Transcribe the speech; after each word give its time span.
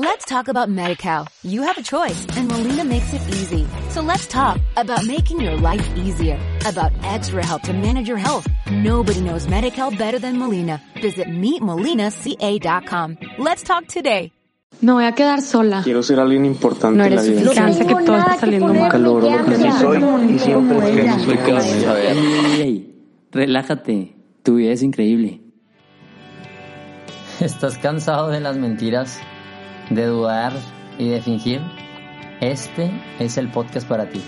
Let's 0.00 0.24
talk 0.26 0.46
about 0.46 0.68
MediCal. 0.68 1.26
You 1.42 1.62
have 1.62 1.76
a 1.76 1.82
choice 1.82 2.24
and 2.36 2.46
Molina 2.46 2.84
makes 2.84 3.12
it 3.12 3.20
easy. 3.34 3.66
So 3.90 4.00
let's 4.00 4.28
talk 4.28 4.60
about 4.76 5.04
making 5.04 5.40
your 5.40 5.56
life 5.56 5.84
easier, 5.96 6.38
about 6.64 6.92
extra 7.02 7.44
help 7.44 7.62
to 7.62 7.72
manage 7.72 8.06
your 8.06 8.16
health. 8.16 8.46
Nobody 8.70 9.20
knows 9.20 9.48
MediCal 9.48 9.98
better 9.98 10.20
than 10.20 10.38
Molina. 10.38 10.80
Visit 11.02 11.26
meetmolinaca.com. 11.26 13.18
Let's 13.38 13.64
talk 13.64 13.88
today. 13.88 14.30
Me 14.80 14.92
voy 14.92 15.04
a 15.04 15.12
quedar 15.16 15.40
sola. 15.40 15.82
Quiero 15.82 16.04
ser 16.04 16.20
alguien 16.20 16.44
importante 16.44 16.96
No 16.96 17.04
en 17.04 17.16
la 17.16 17.20
eres 17.20 17.30
vida. 17.30 17.40
suficiente, 17.52 17.86
que 17.86 18.04
todo 18.04 18.18
está 18.18 18.36
saliendo 18.36 18.68
mal. 18.68 18.82
Nunca 18.82 18.98
logro 18.98 19.28
lo 19.36 19.44
que 19.46 19.56
sí 19.56 19.72
soy 19.80 19.98
y 20.32 20.38
siempre 20.38 20.78
es 20.78 20.84
que 21.16 21.24
soy 21.24 21.36
que 21.38 21.52
vamos 21.52 21.84
a 21.88 21.92
ver. 21.94 22.16
Ey, 22.16 22.60
ey, 22.60 22.94
relájate, 23.32 24.14
tu 24.44 24.54
vida 24.54 24.70
es 24.70 24.82
increíble. 24.84 25.40
¿Estás 27.40 27.78
cansado 27.78 28.28
de 28.28 28.38
las 28.38 28.56
mentiras, 28.56 29.18
de 29.90 30.06
dudar 30.06 30.52
y 30.98 31.08
de 31.08 31.20
fingir? 31.20 31.60
Este 32.40 32.90
es 33.18 33.38
el 33.38 33.50
podcast 33.50 33.88
para 33.88 34.08
ti. 34.08 34.22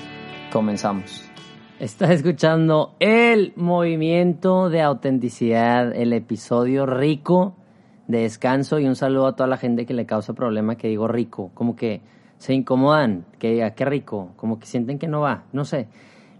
Comenzamos. 0.53 1.25
Estás 1.79 2.11
escuchando 2.11 2.95
el 2.99 3.53
movimiento 3.57 4.71
de 4.71 4.83
autenticidad, 4.83 5.95
el 5.95 6.13
episodio 6.13 6.87
rico 6.87 7.57
de 8.07 8.23
descanso 8.23 8.79
y 8.79 8.87
un 8.87 8.97
saludo 8.97 9.29
a 9.29 9.37
toda 9.37 9.49
la 9.49 9.57
gente 9.57 9.87
que 9.87 9.95
le 9.95 10.07
causa 10.07 10.35
problema 10.35 10.77
que 10.77 10.89
digo 10.89 11.09
rico, 11.09 11.51
como 11.55 11.77
que 11.77 12.03
se 12.39 12.55
incomodan, 12.55 13.27
que 13.39 13.53
diga 13.53 13.71
qué 13.71 13.85
rico, 13.85 14.33
como 14.37 14.59
que 14.59 14.67
sienten 14.67 14.99
que 14.99 15.09
no 15.09 15.21
va, 15.21 15.45
no 15.53 15.65
sé. 15.65 15.89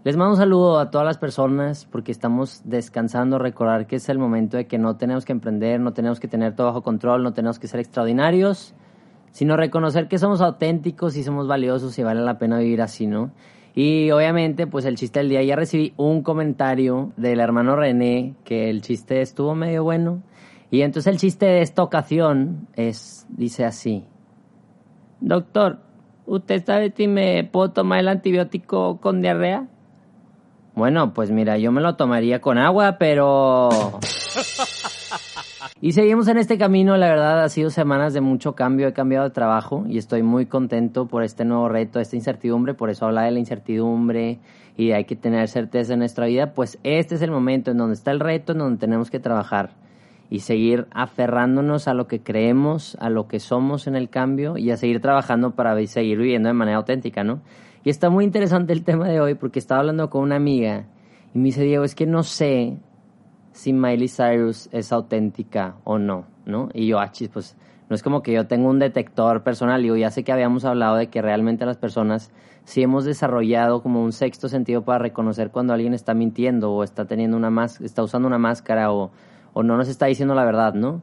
Les 0.03 0.17
mando 0.17 0.31
un 0.31 0.37
saludo 0.37 0.79
a 0.79 0.89
todas 0.89 1.05
las 1.05 1.19
personas 1.19 1.85
porque 1.85 2.11
estamos 2.11 2.61
descansando, 2.65 3.37
recordar 3.37 3.85
que 3.85 3.97
es 3.97 4.09
el 4.09 4.17
momento 4.17 4.57
de 4.57 4.65
que 4.65 4.79
no 4.79 4.97
tenemos 4.97 5.25
que 5.25 5.31
emprender, 5.31 5.79
no 5.79 5.93
tenemos 5.93 6.19
que 6.19 6.27
tener 6.27 6.55
todo 6.55 6.67
bajo 6.67 6.81
control, 6.81 7.21
no 7.21 7.33
tenemos 7.33 7.59
que 7.59 7.67
ser 7.67 7.79
extraordinarios, 7.79 8.73
sino 9.31 9.57
reconocer 9.57 10.07
que 10.07 10.17
somos 10.17 10.41
auténticos 10.41 11.17
y 11.17 11.23
somos 11.23 11.47
valiosos 11.47 11.97
y 11.97 12.03
vale 12.03 12.21
la 12.21 12.37
pena 12.37 12.59
vivir 12.59 12.81
así, 12.81 13.07
¿no? 13.07 13.31
Y 13.73 14.11
obviamente, 14.11 14.67
pues 14.67 14.85
el 14.85 14.95
chiste 14.95 15.19
del 15.19 15.29
día, 15.29 15.43
ya 15.43 15.55
recibí 15.55 15.93
un 15.95 16.23
comentario 16.23 17.13
del 17.15 17.39
hermano 17.39 17.75
René 17.75 18.35
que 18.43 18.69
el 18.69 18.81
chiste 18.81 19.21
estuvo 19.21 19.55
medio 19.55 19.83
bueno. 19.83 20.21
Y 20.69 20.81
entonces 20.81 21.11
el 21.11 21.19
chiste 21.19 21.45
de 21.45 21.61
esta 21.61 21.83
ocasión 21.83 22.67
es, 22.75 23.25
dice 23.29 23.65
así. 23.65 24.05
Doctor, 25.21 25.79
¿usted 26.25 26.65
sabe 26.65 26.93
si 26.95 27.07
me 27.07 27.43
puedo 27.43 27.71
tomar 27.71 27.99
el 27.99 28.09
antibiótico 28.09 28.99
con 28.99 29.21
diarrea? 29.21 29.67
Bueno, 30.75 31.13
pues 31.13 31.31
mira, 31.31 31.57
yo 31.57 31.71
me 31.71 31.81
lo 31.81 31.95
tomaría 31.95 32.39
con 32.39 32.57
agua, 32.57 32.97
pero... 32.97 33.69
Y 35.83 35.93
seguimos 35.93 36.27
en 36.27 36.37
este 36.37 36.59
camino, 36.59 36.95
la 36.95 37.07
verdad 37.07 37.43
ha 37.43 37.49
sido 37.49 37.71
semanas 37.71 38.13
de 38.13 38.21
mucho 38.21 38.53
cambio, 38.53 38.87
he 38.87 38.93
cambiado 38.93 39.25
de 39.25 39.33
trabajo 39.33 39.83
y 39.87 39.97
estoy 39.97 40.21
muy 40.21 40.45
contento 40.45 41.07
por 41.07 41.23
este 41.23 41.43
nuevo 41.43 41.69
reto, 41.69 41.99
esta 41.99 42.15
incertidumbre, 42.15 42.75
por 42.75 42.91
eso 42.91 43.07
habla 43.07 43.23
de 43.23 43.31
la 43.31 43.39
incertidumbre 43.39 44.37
y 44.77 44.91
hay 44.91 45.05
que 45.05 45.15
tener 45.15 45.47
certeza 45.47 45.93
en 45.93 45.99
nuestra 45.99 46.27
vida, 46.27 46.53
pues 46.53 46.77
este 46.83 47.15
es 47.15 47.23
el 47.23 47.31
momento 47.31 47.71
en 47.71 47.77
donde 47.77 47.95
está 47.95 48.11
el 48.11 48.19
reto, 48.19 48.51
en 48.51 48.59
donde 48.59 48.77
tenemos 48.77 49.09
que 49.09 49.19
trabajar 49.19 49.71
y 50.29 50.41
seguir 50.41 50.85
aferrándonos 50.91 51.87
a 51.87 51.95
lo 51.95 52.05
que 52.05 52.21
creemos, 52.21 52.95
a 52.99 53.09
lo 53.09 53.27
que 53.27 53.39
somos 53.39 53.87
en 53.87 53.95
el 53.95 54.07
cambio 54.07 54.59
y 54.59 54.69
a 54.69 54.77
seguir 54.77 55.01
trabajando 55.01 55.55
para 55.55 55.75
seguir 55.87 56.19
viviendo 56.19 56.47
de 56.47 56.53
manera 56.53 56.77
auténtica, 56.77 57.23
¿no? 57.23 57.41
Y 57.83 57.89
está 57.89 58.11
muy 58.11 58.23
interesante 58.23 58.71
el 58.71 58.83
tema 58.83 59.07
de 59.07 59.19
hoy 59.19 59.33
porque 59.33 59.57
estaba 59.57 59.79
hablando 59.79 60.11
con 60.11 60.21
una 60.21 60.35
amiga 60.35 60.85
y 61.33 61.39
me 61.39 61.45
dice, 61.45 61.63
Diego, 61.63 61.83
es 61.83 61.95
que 61.95 62.05
no 62.05 62.21
sé 62.21 62.77
si 63.51 63.73
Miley 63.73 64.07
Cyrus 64.07 64.69
es 64.71 64.91
auténtica 64.91 65.75
o 65.83 65.97
no, 65.97 66.25
¿no? 66.45 66.69
Y 66.73 66.87
yo, 66.87 66.99
ah, 66.99 67.11
chis, 67.11 67.29
pues 67.29 67.57
no 67.89 67.95
es 67.95 68.03
como 68.03 68.23
que 68.23 68.31
yo 68.31 68.47
tengo 68.47 68.69
un 68.69 68.79
detector 68.79 69.43
personal, 69.43 69.81
digo, 69.81 69.97
ya 69.97 70.11
sé 70.11 70.23
que 70.23 70.31
habíamos 70.31 70.63
hablado 70.63 70.95
de 70.95 71.07
que 71.07 71.21
realmente 71.21 71.65
las 71.65 71.77
personas 71.77 72.31
sí 72.63 72.81
hemos 72.81 73.05
desarrollado 73.05 73.81
como 73.81 74.03
un 74.03 74.13
sexto 74.13 74.47
sentido 74.47 74.83
para 74.83 74.99
reconocer 74.99 75.51
cuando 75.51 75.73
alguien 75.73 75.93
está 75.93 76.13
mintiendo 76.13 76.71
o 76.71 76.83
está 76.83 77.05
teniendo 77.05 77.35
una 77.35 77.49
más, 77.49 77.81
está 77.81 78.03
usando 78.03 78.27
una 78.27 78.37
máscara 78.37 78.93
o, 78.93 79.11
o 79.53 79.63
no 79.63 79.77
nos 79.77 79.89
está 79.89 80.05
diciendo 80.05 80.35
la 80.35 80.45
verdad, 80.45 80.73
¿no? 80.73 81.01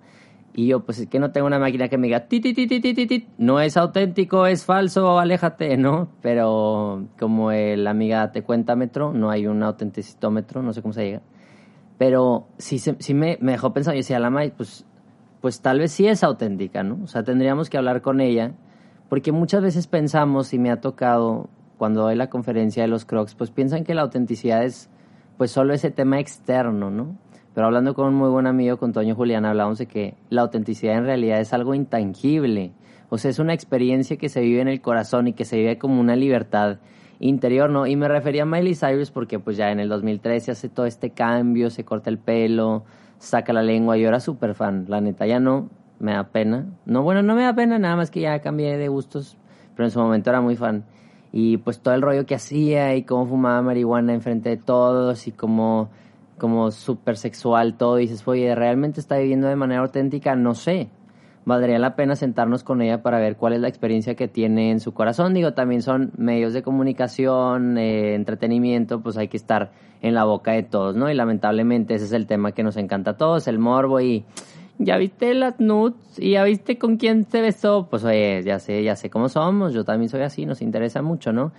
Y 0.54 0.66
yo, 0.66 0.80
pues 0.80 0.98
es 0.98 1.06
que 1.06 1.20
no 1.20 1.30
tengo 1.30 1.46
una 1.46 1.58
máquina 1.58 1.88
que 1.88 1.98
me 1.98 2.06
diga, 2.08 2.26
ti, 2.26 2.40
ti, 2.40 2.52
ti, 2.52 2.66
ti, 2.66 2.80
ti, 2.80 3.06
ti, 3.06 3.28
no 3.38 3.60
es 3.60 3.76
auténtico, 3.76 4.46
es 4.46 4.64
falso, 4.64 5.18
aléjate, 5.18 5.76
¿no? 5.78 6.08
Pero 6.22 7.06
como 7.18 7.52
el 7.52 7.86
amiga 7.86 8.32
te 8.32 8.42
cuentámetro, 8.42 9.12
no 9.12 9.30
hay 9.30 9.46
un 9.46 9.62
autenticitómetro, 9.62 10.62
no 10.62 10.72
sé 10.72 10.82
cómo 10.82 10.94
se 10.94 11.02
diga. 11.02 11.22
Pero 11.98 12.46
sí, 12.58 12.78
sí 12.78 13.14
me, 13.14 13.38
me 13.40 13.52
dejó 13.52 13.72
pensando, 13.72 13.96
yo 13.96 14.00
decía, 14.00 14.20
la 14.20 14.30
May, 14.30 14.50
pues, 14.50 14.86
pues 15.40 15.60
tal 15.60 15.80
vez 15.80 15.92
sí 15.92 16.06
es 16.06 16.22
auténtica, 16.22 16.82
¿no? 16.82 16.98
O 17.02 17.06
sea, 17.08 17.24
tendríamos 17.24 17.68
que 17.68 17.76
hablar 17.76 18.02
con 18.02 18.20
ella, 18.20 18.52
porque 19.08 19.32
muchas 19.32 19.62
veces 19.62 19.86
pensamos, 19.88 20.54
y 20.54 20.58
me 20.58 20.70
ha 20.70 20.80
tocado 20.80 21.48
cuando 21.76 22.02
doy 22.02 22.16
la 22.16 22.28
conferencia 22.28 22.82
de 22.82 22.88
los 22.88 23.04
Crocs, 23.04 23.34
pues 23.34 23.50
piensan 23.50 23.84
que 23.84 23.94
la 23.94 24.02
autenticidad 24.02 24.64
es 24.64 24.90
pues 25.38 25.52
solo 25.52 25.72
ese 25.72 25.90
tema 25.90 26.18
externo, 26.18 26.90
¿no? 26.90 27.16
Pero 27.54 27.66
hablando 27.66 27.94
con 27.94 28.08
un 28.08 28.14
muy 28.14 28.28
buen 28.28 28.46
amigo, 28.46 28.76
con 28.76 28.92
Toño 28.92 29.14
Julián, 29.14 29.44
hablábamos 29.44 29.78
de 29.78 29.86
que 29.86 30.14
la 30.28 30.42
autenticidad 30.42 30.96
en 30.96 31.04
realidad 31.04 31.40
es 31.40 31.52
algo 31.52 31.74
intangible. 31.74 32.72
O 33.08 33.18
sea, 33.18 33.30
es 33.30 33.38
una 33.38 33.54
experiencia 33.54 34.16
que 34.16 34.28
se 34.28 34.40
vive 34.40 34.60
en 34.60 34.68
el 34.68 34.80
corazón 34.80 35.28
y 35.28 35.32
que 35.32 35.44
se 35.44 35.56
vive 35.56 35.78
como 35.78 36.00
una 36.00 36.16
libertad 36.16 36.78
interior, 37.20 37.70
¿no? 37.70 37.86
Y 37.86 37.96
me 37.96 38.08
refería 38.08 38.42
a 38.42 38.46
Miley 38.46 38.74
Cyrus 38.74 39.10
porque 39.10 39.38
pues 39.38 39.56
ya 39.56 39.70
en 39.70 39.80
el 39.80 39.88
2013 39.88 40.52
hace 40.52 40.68
todo 40.68 40.86
este 40.86 41.10
cambio, 41.10 41.70
se 41.70 41.84
corta 41.84 42.10
el 42.10 42.18
pelo, 42.18 42.84
saca 43.18 43.52
la 43.52 43.62
lengua, 43.62 43.96
yo 43.96 44.08
era 44.08 44.20
súper 44.20 44.54
fan, 44.54 44.86
la 44.88 45.00
neta 45.00 45.26
ya 45.26 45.40
no, 45.40 45.68
me 45.98 46.12
da 46.12 46.28
pena. 46.28 46.66
No, 46.86 47.02
bueno, 47.02 47.22
no 47.22 47.34
me 47.34 47.42
da 47.42 47.54
pena, 47.54 47.78
nada 47.78 47.96
más 47.96 48.10
que 48.10 48.20
ya 48.20 48.38
cambié 48.40 48.76
de 48.76 48.88
gustos, 48.88 49.36
pero 49.74 49.86
en 49.86 49.90
su 49.90 49.98
momento 49.98 50.30
era 50.30 50.40
muy 50.40 50.56
fan. 50.56 50.84
Y 51.32 51.58
pues 51.58 51.80
todo 51.80 51.94
el 51.94 52.02
rollo 52.02 52.24
que 52.24 52.34
hacía 52.34 52.94
y 52.94 53.02
cómo 53.02 53.26
fumaba 53.26 53.60
marihuana 53.62 54.14
enfrente 54.14 54.48
de 54.48 54.56
todos 54.56 55.26
y 55.26 55.32
cómo, 55.32 55.90
como 56.38 56.70
súper 56.70 57.16
sexual 57.16 57.76
todo, 57.76 57.98
y 57.98 58.02
dices, 58.02 58.26
oye, 58.26 58.54
¿realmente 58.54 59.00
está 59.00 59.18
viviendo 59.18 59.48
de 59.48 59.56
manera 59.56 59.80
auténtica? 59.82 60.36
No 60.36 60.54
sé. 60.54 60.88
Valdría 61.48 61.78
la 61.78 61.96
pena 61.96 62.14
sentarnos 62.14 62.62
con 62.62 62.82
ella 62.82 63.00
para 63.00 63.18
ver 63.18 63.36
cuál 63.36 63.54
es 63.54 63.60
la 63.60 63.68
experiencia 63.68 64.14
que 64.14 64.28
tiene 64.28 64.70
en 64.70 64.80
su 64.80 64.92
corazón. 64.92 65.32
Digo, 65.32 65.54
también 65.54 65.80
son 65.80 66.12
medios 66.18 66.52
de 66.52 66.60
comunicación, 66.60 67.78
eh, 67.78 68.14
entretenimiento, 68.16 69.00
pues 69.00 69.16
hay 69.16 69.28
que 69.28 69.38
estar 69.38 69.70
en 70.02 70.12
la 70.12 70.24
boca 70.24 70.52
de 70.52 70.62
todos, 70.62 70.94
¿no? 70.94 71.10
Y 71.10 71.14
lamentablemente 71.14 71.94
ese 71.94 72.04
es 72.04 72.12
el 72.12 72.26
tema 72.26 72.52
que 72.52 72.62
nos 72.62 72.76
encanta 72.76 73.12
a 73.12 73.16
todos, 73.16 73.48
el 73.48 73.58
morbo 73.58 73.98
y... 73.98 74.26
¿Ya 74.80 74.98
viste 74.98 75.32
las 75.32 75.58
nudes? 75.58 75.96
¿Y 76.18 76.32
ya 76.32 76.44
viste 76.44 76.76
con 76.76 76.98
quién 76.98 77.24
se 77.24 77.40
besó? 77.40 77.88
Pues 77.90 78.04
oye, 78.04 78.42
ya 78.44 78.58
sé, 78.58 78.82
ya 78.84 78.94
sé 78.94 79.08
cómo 79.08 79.30
somos, 79.30 79.72
yo 79.72 79.84
también 79.84 80.10
soy 80.10 80.20
así, 80.20 80.44
nos 80.44 80.60
interesa 80.60 81.00
mucho, 81.00 81.32
¿no? 81.32 81.52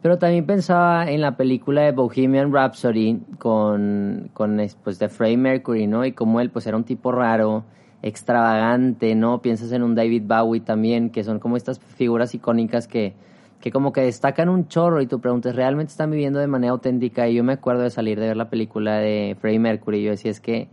Pero 0.00 0.16
también 0.18 0.46
pensaba 0.46 1.10
en 1.10 1.20
la 1.20 1.36
película 1.36 1.82
de 1.82 1.92
Bohemian 1.92 2.50
Rhapsody 2.50 3.20
con, 3.38 4.30
con 4.32 4.58
pues, 4.82 4.98
de 4.98 5.10
Freddie 5.10 5.36
Mercury, 5.36 5.86
¿no? 5.86 6.04
Y 6.06 6.12
como 6.12 6.40
él, 6.40 6.48
pues 6.48 6.66
era 6.66 6.78
un 6.78 6.84
tipo 6.84 7.12
raro, 7.12 7.64
extravagante, 8.04 9.14
¿no? 9.14 9.40
Piensas 9.40 9.72
en 9.72 9.82
un 9.82 9.94
David 9.94 10.24
Bowie 10.26 10.60
también, 10.60 11.08
que 11.08 11.24
son 11.24 11.38
como 11.38 11.56
estas 11.56 11.80
figuras 11.80 12.34
icónicas 12.34 12.86
que, 12.86 13.14
que 13.60 13.72
como 13.72 13.94
que 13.94 14.02
destacan 14.02 14.50
un 14.50 14.68
chorro 14.68 15.00
y 15.00 15.06
tú 15.06 15.20
preguntas, 15.20 15.56
¿realmente 15.56 15.90
están 15.90 16.10
viviendo 16.10 16.38
de 16.38 16.46
manera 16.46 16.72
auténtica? 16.72 17.26
Y 17.28 17.34
yo 17.34 17.44
me 17.44 17.54
acuerdo 17.54 17.82
de 17.82 17.88
salir 17.88 18.20
de 18.20 18.28
ver 18.28 18.36
la 18.36 18.50
película 18.50 18.98
de 18.98 19.38
Freddie 19.40 19.58
Mercury 19.58 20.00
y 20.00 20.02
yo 20.04 20.10
decía, 20.10 20.30
es 20.30 20.40
que 20.40 20.68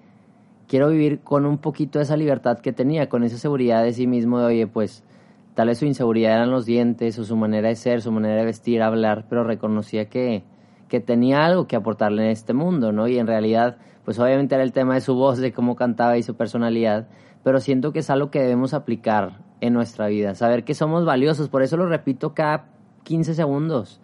quiero 0.67 0.89
vivir 0.89 1.21
con 1.21 1.45
un 1.45 1.57
poquito 1.57 1.99
de 1.99 2.03
esa 2.03 2.17
libertad 2.17 2.59
que 2.59 2.73
tenía, 2.73 3.07
con 3.07 3.23
esa 3.23 3.37
seguridad 3.37 3.81
de 3.81 3.93
sí 3.93 4.07
mismo 4.07 4.39
de, 4.39 4.45
oye, 4.47 4.67
pues 4.67 5.05
tal 5.53 5.69
vez 5.69 5.77
su 5.77 5.85
inseguridad 5.85 6.33
eran 6.33 6.51
los 6.51 6.65
dientes 6.65 7.17
o 7.17 7.23
su 7.23 7.37
manera 7.37 7.69
de 7.69 7.77
ser, 7.77 8.01
su 8.01 8.11
manera 8.11 8.35
de 8.35 8.45
vestir, 8.45 8.81
hablar, 8.81 9.23
pero 9.29 9.45
reconocía 9.45 10.09
que, 10.09 10.43
que 10.91 10.99
tenía 10.99 11.45
algo 11.45 11.67
que 11.67 11.77
aportarle 11.77 12.25
en 12.25 12.31
este 12.31 12.51
mundo, 12.51 12.91
¿no? 12.91 13.07
Y 13.07 13.17
en 13.17 13.25
realidad, 13.25 13.77
pues 14.03 14.19
obviamente 14.19 14.55
era 14.55 14.63
el 14.65 14.73
tema 14.73 14.95
de 14.95 14.99
su 14.99 15.15
voz, 15.15 15.37
de 15.37 15.53
cómo 15.53 15.77
cantaba 15.77 16.17
y 16.17 16.21
su 16.21 16.35
personalidad, 16.35 17.07
pero 17.45 17.61
siento 17.61 17.93
que 17.93 17.99
es 17.99 18.09
algo 18.09 18.29
que 18.29 18.41
debemos 18.41 18.73
aplicar 18.73 19.39
en 19.61 19.71
nuestra 19.71 20.07
vida, 20.07 20.35
saber 20.35 20.65
que 20.65 20.73
somos 20.73 21.05
valiosos, 21.05 21.47
por 21.47 21.63
eso 21.63 21.77
lo 21.77 21.85
repito 21.85 22.33
cada 22.33 22.65
15 23.03 23.35
segundos. 23.35 24.01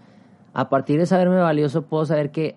A 0.54 0.70
partir 0.70 0.98
de 0.98 1.06
saberme 1.08 1.36
valioso 1.36 1.82
puedo 1.82 2.06
saber 2.06 2.32
que 2.32 2.56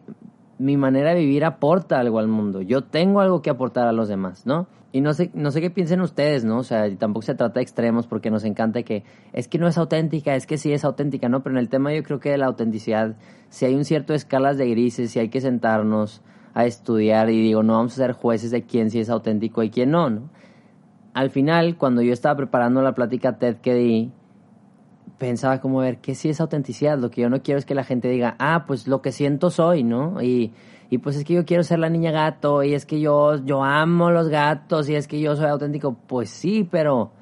mi 0.61 0.77
manera 0.77 1.15
de 1.15 1.21
vivir 1.21 1.47
aporta 1.47 1.99
algo 1.99 2.19
al 2.19 2.29
mundo. 2.29 2.61
Yo 2.61 2.83
tengo 2.83 3.21
algo 3.21 3.41
que 3.41 3.49
aportar 3.49 3.89
a 3.89 3.93
los 3.93 4.09
demás, 4.09 4.45
¿no? 4.45 4.67
Y 4.93 5.01
no 5.01 5.15
sé, 5.15 5.31
no 5.33 5.51
sé 5.53 5.63
qué 5.63 5.71
piensen 5.71 6.03
ustedes, 6.03 6.45
¿no? 6.45 6.59
O 6.59 6.63
sea, 6.65 6.95
tampoco 6.99 7.23
se 7.23 7.35
trata 7.35 7.55
de 7.55 7.63
extremos 7.63 8.07
porque 8.07 8.31
nos 8.31 8.45
encanta 8.45 8.83
que 8.83 9.03
es 9.33 9.49
que 9.49 9.59
no 9.59 9.67
es 9.69 9.79
auténtica, 9.79 10.35
es 10.35 10.47
que 10.47 10.59
sí 10.59 10.71
es 10.75 10.85
auténtica, 10.85 11.31
¿no? 11.31 11.43
Pero 11.43 11.55
en 11.55 11.61
el 11.61 11.71
tema 11.71 11.95
yo 11.95 12.03
creo 12.03 12.21
que 12.21 12.31
de 12.31 12.37
la 12.37 12.45
autenticidad, 12.45 13.17
si 13.49 13.65
hay 13.65 13.75
un 13.75 13.87
cierto 13.87 14.13
escalas 14.13 14.59
de 14.59 14.69
grises, 14.69 15.13
si 15.13 15.19
hay 15.19 15.31
que 15.31 15.41
sentarnos 15.41 16.21
a 16.53 16.67
estudiar 16.67 17.31
y 17.31 17.41
digo, 17.41 17.63
no 17.63 17.75
vamos 17.75 17.95
a 17.95 17.97
ser 17.97 18.13
jueces 18.13 18.51
de 18.51 18.65
quién 18.65 18.91
sí 18.91 19.01
es 19.01 19.09
auténtico 19.09 19.63
y 19.63 19.71
quién 19.71 19.93
no, 19.93 20.11
¿no? 20.11 20.29
Al 21.15 21.31
final, 21.31 21.79
cuando 21.79 22.03
yo 22.03 22.13
estaba 22.13 22.37
preparando 22.37 22.83
la 22.83 22.95
plática 22.95 23.39
TED 23.39 23.57
que 23.57 23.75
di, 23.75 24.13
pensaba 25.21 25.61
como 25.61 25.79
ver 25.79 25.99
qué 25.99 26.17
sí 26.17 26.31
es 26.31 26.41
autenticidad. 26.41 26.99
Lo 26.99 27.13
que 27.13 27.21
yo 27.21 27.31
no 27.31 27.43
quiero 27.43 27.61
es 27.61 27.65
que 27.65 27.77
la 27.77 27.85
gente 27.85 28.09
diga, 28.09 28.35
ah, 28.41 28.65
pues 28.67 28.89
lo 28.89 29.03
que 29.03 29.13
siento 29.13 29.51
soy, 29.51 29.85
¿no? 29.85 30.21
Y, 30.21 30.53
y 30.91 30.99
pues 30.99 31.15
es 31.15 31.25
que 31.25 31.35
yo 31.35 31.45
quiero 31.45 31.63
ser 31.63 31.79
la 31.79 31.91
niña 31.91 32.11
gato, 32.11 32.65
y 32.65 32.75
es 32.75 32.87
que 32.87 32.99
yo, 32.99 33.37
yo 33.45 33.63
amo 33.63 34.11
los 34.11 34.29
gatos, 34.29 34.89
y 34.89 34.97
es 34.97 35.07
que 35.07 35.21
yo 35.21 35.37
soy 35.37 35.47
auténtico. 35.47 35.95
Pues 36.09 36.31
sí, 36.31 36.67
pero 36.69 37.13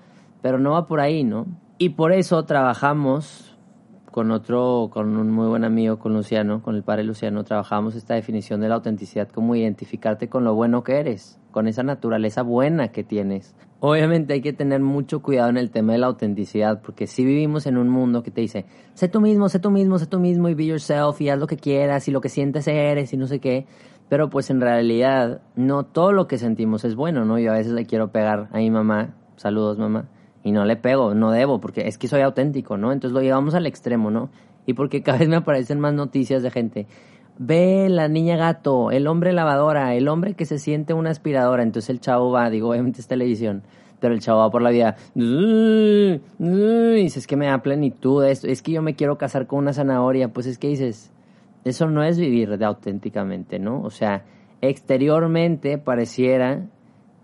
pero 0.41 0.59
no 0.59 0.73
va 0.73 0.87
por 0.87 1.01
ahí, 1.01 1.25
¿no? 1.25 1.47
Y 1.79 1.91
por 1.91 2.13
eso 2.13 2.45
trabajamos 2.45 3.48
con 4.19 4.33
otro, 4.33 4.91
con 4.93 5.17
un 5.17 5.31
muy 5.31 5.47
buen 5.47 5.63
amigo, 5.63 6.01
con 6.01 6.13
Luciano, 6.13 6.61
con 6.61 6.75
el 6.75 6.83
padre 6.83 7.05
Luciano, 7.05 7.45
trabajamos 7.45 7.95
esta 7.95 8.15
definición 8.15 8.61
de 8.61 8.69
la 8.69 8.75
autenticidad 8.75 9.29
como 9.29 9.55
identificarte 9.55 10.29
con 10.29 10.43
lo 10.43 10.57
bueno 10.57 10.83
que 10.83 10.99
eres, 10.99 11.39
con 11.53 11.69
esa 11.69 11.85
naturaleza 11.85 12.43
buena 12.43 12.89
que 12.89 13.05
tienes. 13.05 13.55
Obviamente 13.79 14.33
hay 14.33 14.41
que 14.41 14.53
tener 14.53 14.81
mucho 14.81 15.23
cuidado 15.23 15.51
en 15.51 15.57
el 15.57 15.71
tema 15.71 15.93
de 15.93 15.99
la 15.99 16.09
autenticidad, 16.09 16.83
porque 16.83 17.07
si 17.07 17.25
vivimos 17.25 17.67
en 17.67 17.79
un 17.79 17.89
mundo 17.91 18.25
que 18.25 18.33
te 18.33 18.41
dice, 18.41 18.67
sé 18.95 19.07
tú 19.07 19.21
mismo, 19.21 19.49
sé 19.49 19.61
tú 19.61 19.71
mismo, 19.71 20.01
sé 20.01 20.07
tú 20.07 20.19
mismo 20.19 20.49
y 20.49 20.55
be 20.55 20.67
yourself 20.67 21.21
y 21.21 21.29
haz 21.29 21.39
lo 21.39 21.47
que 21.47 21.57
quieras 21.57 22.09
y 22.09 22.11
lo 22.11 22.21
que 22.21 22.29
sientes 22.29 22.67
eres 22.67 23.13
y 23.13 23.17
no 23.17 23.29
sé 23.29 23.39
qué, 23.39 23.67
pero 24.09 24.31
pues 24.31 24.51
en 24.51 24.61
realidad 24.61 25.43
no 25.55 25.85
todo 25.85 26.11
lo 26.11 26.27
que 26.27 26.39
sentimos 26.39 26.85
es 26.85 26.97
bueno, 26.97 27.25
¿no? 27.25 27.39
Yo 27.39 27.53
a 27.53 27.55
veces 27.55 27.73
le 27.73 27.87
quiero 27.87 28.11
pegar 28.11 28.49
a 28.51 28.57
mi 28.57 28.69
mamá, 28.69 29.15
saludos 29.37 29.79
mamá, 29.79 30.09
y 30.49 30.53
no 30.53 30.65
le 30.65 30.77
pego, 30.77 31.15
no 31.15 31.31
debo, 31.31 31.61
porque 31.61 31.87
es 31.87 31.99
que 31.99 32.09
soy 32.09 32.23
auténtico, 32.23 32.79
¿no? 32.79 32.91
Entonces 32.91 33.15
lo 33.15 33.21
llevamos 33.21 33.55
al 33.55 33.67
extremo, 33.67 34.11
¿no? 34.11 34.31
Y 34.65 34.73
porque 34.73 35.03
cada 35.03 35.19
vez 35.19 35.29
me 35.29 35.37
aparecen 35.37 35.79
más 35.79 35.93
noticias 35.93 36.43
de 36.43 36.51
gente, 36.51 36.87
ve 37.39 37.89
la 37.91 38.09
niña 38.09 38.39
gato, 38.39 38.91
el 38.91 39.09
hombre 39.09 39.35
lavadora, 39.35 39.95
el 39.95 40.09
hombre 40.09 40.33
que 40.33 40.47
se 40.47 40.59
siente 40.59 40.95
una 40.95 41.11
aspiradora, 41.11 41.63
entonces 41.63 41.91
el 41.91 42.01
chavo 42.01 42.31
va, 42.31 42.49
digo, 42.49 42.71
obviamente 42.71 43.03
es 43.03 43.07
televisión, 43.07 43.63
pero 44.01 44.15
el 44.15 44.21
chavo 44.21 44.39
va 44.39 44.51
por 44.51 44.63
la 44.63 44.71
vida, 44.71 44.97
dices, 45.15 47.19
es 47.19 47.27
que 47.27 47.37
me 47.37 47.47
da 47.47 47.59
plenitud 47.59 48.25
esto, 48.25 48.47
es 48.47 48.63
que 48.63 48.73
yo 48.73 48.81
me 48.81 48.95
quiero 48.95 49.19
casar 49.19 49.47
con 49.47 49.59
una 49.59 49.75
zanahoria, 49.75 50.33
pues 50.33 50.47
es 50.47 50.57
que 50.57 50.69
dices, 50.69 51.13
eso 51.65 51.91
no 51.91 52.03
es 52.03 52.19
vivir 52.19 52.57
de 52.57 52.65
auténticamente, 52.65 53.59
¿no? 53.59 53.83
O 53.83 53.91
sea, 53.91 54.25
exteriormente 54.63 55.77
pareciera 55.77 56.63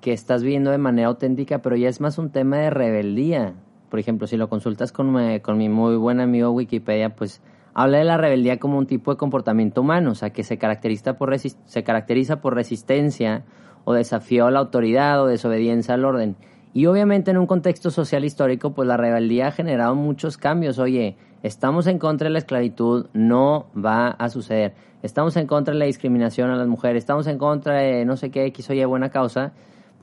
que 0.04 0.12
estás 0.12 0.42
viviendo 0.42 0.70
de 0.70 0.76
manera 0.76 1.08
auténtica, 1.08 1.62
pero 1.62 1.76
ya 1.76 1.88
es 1.88 1.98
más 1.98 2.18
un 2.18 2.28
tema 2.28 2.58
de 2.58 2.68
rebeldía. 2.68 3.54
Por 3.88 3.98
ejemplo, 3.98 4.26
si 4.26 4.36
lo 4.36 4.50
consultas 4.50 4.92
con, 4.92 5.16
con 5.38 5.56
mi 5.56 5.70
muy 5.70 5.96
buen 5.96 6.20
amigo 6.20 6.50
Wikipedia, 6.50 7.16
pues 7.16 7.40
habla 7.72 7.96
de 7.96 8.04
la 8.04 8.18
rebeldía 8.18 8.58
como 8.58 8.76
un 8.76 8.86
tipo 8.86 9.12
de 9.12 9.16
comportamiento 9.16 9.80
humano, 9.80 10.10
o 10.10 10.14
sea, 10.14 10.28
que 10.28 10.44
se 10.44 10.58
caracteriza 10.58 11.16
por, 11.16 11.34
se 11.38 11.84
caracteriza 11.84 12.42
por 12.42 12.54
resistencia 12.54 13.44
o 13.86 13.94
desafío 13.94 14.44
a 14.44 14.50
la 14.50 14.58
autoridad 14.58 15.22
o 15.22 15.26
desobediencia 15.26 15.94
al 15.94 16.04
orden. 16.04 16.36
Y 16.74 16.84
obviamente 16.84 17.30
en 17.30 17.38
un 17.38 17.46
contexto 17.46 17.90
social 17.90 18.26
histórico, 18.26 18.74
pues 18.74 18.86
la 18.86 18.98
rebeldía 18.98 19.46
ha 19.46 19.52
generado 19.52 19.94
muchos 19.94 20.36
cambios. 20.36 20.78
Oye, 20.78 21.16
estamos 21.42 21.86
en 21.86 21.98
contra 21.98 22.26
de 22.26 22.32
la 22.32 22.40
esclavitud, 22.40 23.06
no 23.14 23.68
va 23.74 24.08
a 24.08 24.28
suceder. 24.28 24.74
Estamos 25.02 25.34
en 25.38 25.46
contra 25.46 25.72
de 25.72 25.80
la 25.80 25.86
discriminación 25.86 26.50
a 26.50 26.56
las 26.56 26.68
mujeres, 26.68 27.04
estamos 27.04 27.26
en 27.26 27.38
contra 27.38 27.78
de 27.78 28.04
no 28.04 28.18
sé 28.18 28.30
qué 28.30 28.44
X 28.44 28.68
o 28.68 28.74
Y 28.74 28.84
buena 28.84 29.08
causa 29.08 29.54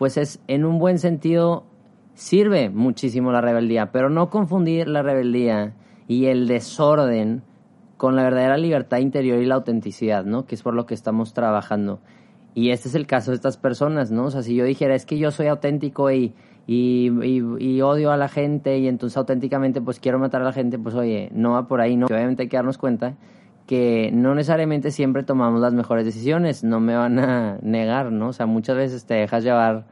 pues 0.01 0.17
es 0.17 0.39
en 0.47 0.65
un 0.65 0.79
buen 0.79 0.97
sentido 0.97 1.63
sirve 2.15 2.71
muchísimo 2.71 3.31
la 3.31 3.39
rebeldía, 3.39 3.91
pero 3.91 4.09
no 4.09 4.31
confundir 4.31 4.87
la 4.87 5.03
rebeldía 5.03 5.75
y 6.07 6.25
el 6.25 6.47
desorden 6.47 7.43
con 7.97 8.15
la 8.15 8.23
verdadera 8.23 8.57
libertad 8.57 8.97
interior 8.97 9.39
y 9.39 9.45
la 9.45 9.53
autenticidad, 9.53 10.25
¿no? 10.25 10.47
Que 10.47 10.55
es 10.55 10.63
por 10.63 10.73
lo 10.73 10.87
que 10.87 10.95
estamos 10.95 11.35
trabajando. 11.35 11.99
Y 12.55 12.71
este 12.71 12.89
es 12.89 12.95
el 12.95 13.05
caso 13.05 13.29
de 13.29 13.35
estas 13.35 13.57
personas, 13.57 14.09
¿no? 14.09 14.25
O 14.25 14.31
sea, 14.31 14.41
si 14.41 14.55
yo 14.55 14.65
dijera, 14.65 14.95
es 14.95 15.05
que 15.05 15.19
yo 15.19 15.29
soy 15.29 15.45
auténtico 15.45 16.09
y, 16.09 16.33
odio 17.83 18.11
a 18.11 18.17
la 18.17 18.27
gente 18.27 18.79
y 18.79 18.87
entonces 18.87 19.17
auténticamente 19.17 19.81
pues 19.81 19.99
quiero 19.99 20.17
matar 20.17 20.41
a 20.41 20.45
la 20.45 20.53
gente, 20.53 20.79
pues 20.79 20.95
oye, 20.95 21.29
no 21.31 21.51
va 21.51 21.67
por 21.67 21.79
ahí, 21.79 21.95
¿no? 21.95 22.07
obviamente 22.07 22.41
hay 22.41 22.49
que 22.49 22.57
darnos 22.57 22.79
cuenta 22.79 23.17
que 23.71 24.11
no 24.11 24.35
necesariamente 24.35 24.91
siempre 24.91 25.23
tomamos 25.23 25.61
las 25.61 25.73
mejores 25.73 26.03
decisiones, 26.03 26.61
no 26.61 26.81
me 26.81 26.93
van 26.93 27.17
a 27.19 27.57
negar, 27.61 28.11
¿no? 28.11 28.27
O 28.27 28.33
sea, 28.33 28.45
muchas 28.45 28.75
veces 28.75 29.05
te 29.05 29.13
dejas 29.13 29.45
llevar 29.45 29.85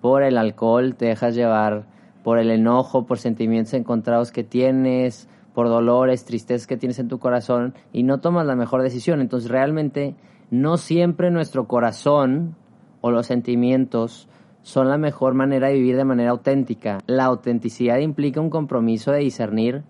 por 0.00 0.22
el 0.22 0.38
alcohol, 0.38 0.94
te 0.94 1.04
dejas 1.04 1.34
llevar 1.34 1.84
por 2.24 2.38
el 2.38 2.50
enojo, 2.50 3.04
por 3.04 3.18
sentimientos 3.18 3.74
encontrados 3.74 4.32
que 4.32 4.42
tienes, 4.42 5.28
por 5.52 5.68
dolores, 5.68 6.24
tristezas 6.24 6.66
que 6.66 6.78
tienes 6.78 6.98
en 6.98 7.08
tu 7.08 7.18
corazón 7.18 7.74
y 7.92 8.04
no 8.04 8.20
tomas 8.20 8.46
la 8.46 8.56
mejor 8.56 8.80
decisión. 8.80 9.20
Entonces, 9.20 9.50
realmente 9.50 10.14
no 10.50 10.78
siempre 10.78 11.30
nuestro 11.30 11.68
corazón 11.68 12.56
o 13.02 13.10
los 13.10 13.26
sentimientos 13.26 14.30
son 14.62 14.88
la 14.88 14.96
mejor 14.96 15.34
manera 15.34 15.68
de 15.68 15.74
vivir 15.74 15.98
de 15.98 16.06
manera 16.06 16.30
auténtica. 16.30 17.00
La 17.06 17.26
autenticidad 17.26 17.98
implica 17.98 18.40
un 18.40 18.48
compromiso 18.48 19.12
de 19.12 19.18
discernir 19.18 19.82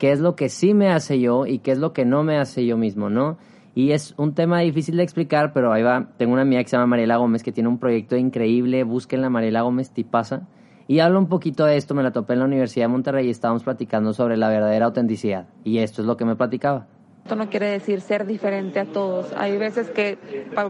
qué 0.00 0.12
es 0.12 0.18
lo 0.18 0.34
que 0.34 0.48
sí 0.48 0.72
me 0.72 0.88
hace 0.88 1.20
yo 1.20 1.46
y 1.46 1.58
qué 1.58 1.72
es 1.72 1.78
lo 1.78 1.92
que 1.92 2.06
no 2.06 2.24
me 2.24 2.38
hace 2.38 2.64
yo 2.64 2.78
mismo, 2.78 3.10
¿no? 3.10 3.36
Y 3.74 3.92
es 3.92 4.14
un 4.16 4.34
tema 4.34 4.60
difícil 4.60 4.96
de 4.96 5.02
explicar, 5.02 5.52
pero 5.52 5.72
ahí 5.72 5.82
va. 5.82 6.08
Tengo 6.16 6.32
una 6.32 6.42
amiga 6.42 6.62
que 6.62 6.70
se 6.70 6.76
llama 6.76 6.86
Mariela 6.86 7.18
Gómez 7.18 7.42
que 7.42 7.52
tiene 7.52 7.68
un 7.68 7.78
proyecto 7.78 8.16
increíble. 8.16 8.82
Búsquenla, 8.82 9.28
Mariela 9.28 9.60
Gómez 9.60 9.90
Tipasa. 9.90 10.48
Y 10.88 11.00
hablo 11.00 11.18
un 11.18 11.28
poquito 11.28 11.66
de 11.66 11.76
esto. 11.76 11.94
Me 11.94 12.02
la 12.02 12.12
topé 12.12 12.32
en 12.32 12.40
la 12.40 12.46
Universidad 12.46 12.86
de 12.86 12.88
Monterrey 12.88 13.26
y 13.26 13.30
estábamos 13.30 13.62
platicando 13.62 14.12
sobre 14.14 14.38
la 14.38 14.48
verdadera 14.48 14.86
autenticidad. 14.86 15.46
Y 15.64 15.78
esto 15.78 16.00
es 16.00 16.06
lo 16.08 16.16
que 16.16 16.24
me 16.24 16.34
platicaba. 16.34 16.88
Esto 17.22 17.36
no 17.36 17.50
quiere 17.50 17.66
decir 17.66 18.00
ser 18.00 18.26
diferente 18.26 18.80
a 18.80 18.86
todos. 18.86 19.32
Hay 19.36 19.58
veces 19.58 19.90
que 19.90 20.18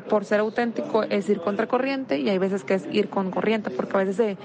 por 0.09 0.25
ser 0.25 0.41
auténtico 0.41 1.05
es 1.05 1.31
ir 1.31 1.41
contra 1.41 1.69
corriente 1.69 2.19
y 2.19 2.29
hay 2.29 2.39
veces 2.39 2.65
que 2.65 2.75
es 2.75 2.89
ir 2.93 3.09
con 3.09 3.31
corriente, 3.31 3.71
porque 3.71 3.97
a 3.97 4.01
veces 4.01 4.17
se 4.17 4.37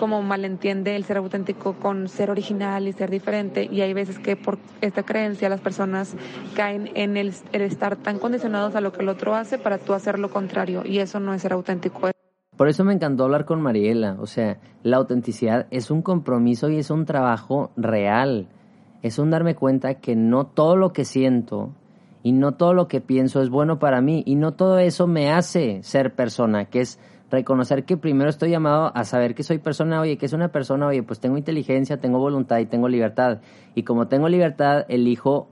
como 0.00 0.22
malentiende 0.22 0.96
el 0.96 1.04
ser 1.04 1.18
auténtico 1.18 1.74
con 1.74 2.08
ser 2.08 2.30
original 2.30 2.88
y 2.88 2.92
ser 2.94 3.10
diferente 3.10 3.68
y 3.70 3.82
hay 3.82 3.92
veces 3.92 4.18
que 4.18 4.34
por 4.34 4.56
esta 4.80 5.02
creencia 5.02 5.50
las 5.50 5.60
personas 5.60 6.16
caen 6.56 6.88
en 6.94 7.18
el, 7.18 7.34
estar 7.52 7.96
tan 7.96 8.18
condicionados 8.18 8.74
a 8.74 8.80
lo 8.80 8.94
que 8.94 9.02
el 9.02 9.10
otro 9.10 9.34
hace 9.34 9.58
para 9.58 9.76
tú 9.76 9.92
hacer 9.92 10.18
lo 10.18 10.30
contrario 10.30 10.84
y 10.86 11.00
eso 11.00 11.20
no 11.20 11.34
es 11.34 11.42
ser 11.42 11.52
auténtico. 11.52 12.12
Por 12.56 12.68
eso 12.68 12.82
me 12.82 12.94
encantó 12.94 13.24
hablar 13.24 13.44
con 13.44 13.60
Mariela, 13.60 14.16
o 14.20 14.26
sea, 14.26 14.56
la 14.82 14.96
autenticidad 14.96 15.66
es 15.70 15.90
un 15.90 16.00
compromiso 16.00 16.70
y 16.70 16.78
es 16.78 16.88
un 16.88 17.04
trabajo 17.04 17.70
real, 17.76 18.48
es 19.02 19.18
un 19.18 19.28
darme 19.28 19.54
cuenta 19.54 19.96
que 19.96 20.16
no 20.16 20.46
todo 20.46 20.76
lo 20.76 20.94
que 20.94 21.04
siento 21.04 21.74
y 22.22 22.32
no 22.32 22.52
todo 22.52 22.72
lo 22.72 22.88
que 22.88 23.02
pienso 23.02 23.42
es 23.42 23.50
bueno 23.50 23.78
para 23.78 24.00
mí 24.00 24.22
y 24.24 24.36
no 24.36 24.54
todo 24.54 24.78
eso 24.78 25.06
me 25.06 25.30
hace 25.30 25.82
ser 25.82 26.14
persona, 26.14 26.64
que 26.64 26.80
es 26.80 26.98
reconocer 27.30 27.84
que 27.84 27.96
primero 27.96 28.28
estoy 28.28 28.50
llamado 28.50 28.92
a 28.94 29.04
saber 29.04 29.34
que 29.34 29.42
soy 29.42 29.58
persona, 29.58 30.00
oye, 30.00 30.18
que 30.18 30.26
es 30.26 30.32
una 30.32 30.48
persona, 30.48 30.86
oye, 30.86 31.02
pues 31.02 31.20
tengo 31.20 31.38
inteligencia, 31.38 31.98
tengo 31.98 32.18
voluntad 32.18 32.58
y 32.58 32.66
tengo 32.66 32.88
libertad. 32.88 33.40
Y 33.74 33.84
como 33.84 34.08
tengo 34.08 34.28
libertad, 34.28 34.84
elijo 34.88 35.48